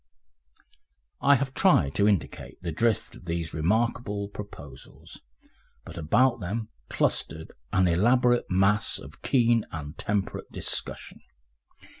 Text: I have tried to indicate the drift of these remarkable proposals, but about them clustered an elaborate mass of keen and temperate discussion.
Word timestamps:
I 1.21 1.35
have 1.35 1.53
tried 1.53 1.93
to 1.93 2.07
indicate 2.07 2.59
the 2.63 2.71
drift 2.71 3.13
of 3.15 3.25
these 3.25 3.53
remarkable 3.53 4.29
proposals, 4.29 5.21
but 5.85 5.95
about 5.95 6.39
them 6.39 6.69
clustered 6.89 7.51
an 7.71 7.87
elaborate 7.87 8.49
mass 8.49 8.97
of 8.97 9.21
keen 9.21 9.63
and 9.71 9.95
temperate 9.99 10.51
discussion. 10.51 11.21